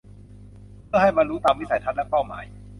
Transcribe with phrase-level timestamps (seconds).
[0.87, 2.43] เพื่อให้บรรลุตามวิสัยทัศน์และเป้าหมาย